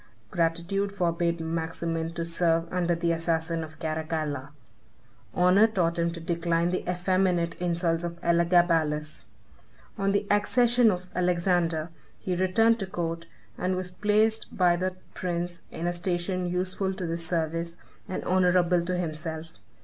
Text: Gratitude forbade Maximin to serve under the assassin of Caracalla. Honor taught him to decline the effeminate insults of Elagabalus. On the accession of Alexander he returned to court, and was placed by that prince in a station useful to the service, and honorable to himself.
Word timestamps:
Gratitude 0.31 0.91
forbade 0.91 1.39
Maximin 1.41 2.09
to 2.13 2.25
serve 2.25 2.67
under 2.73 2.95
the 2.95 3.11
assassin 3.11 3.63
of 3.63 3.77
Caracalla. 3.77 4.49
Honor 5.31 5.67
taught 5.67 5.99
him 5.99 6.09
to 6.09 6.19
decline 6.19 6.71
the 6.71 6.83
effeminate 6.89 7.53
insults 7.59 8.03
of 8.03 8.19
Elagabalus. 8.23 9.25
On 9.99 10.11
the 10.11 10.25
accession 10.31 10.89
of 10.89 11.07
Alexander 11.13 11.89
he 12.17 12.35
returned 12.35 12.79
to 12.79 12.87
court, 12.87 13.27
and 13.59 13.75
was 13.75 13.91
placed 13.91 14.47
by 14.57 14.75
that 14.75 14.95
prince 15.13 15.61
in 15.69 15.85
a 15.85 15.93
station 15.93 16.47
useful 16.49 16.95
to 16.95 17.05
the 17.05 17.15
service, 17.19 17.77
and 18.09 18.23
honorable 18.23 18.81
to 18.81 18.97
himself. 18.97 19.51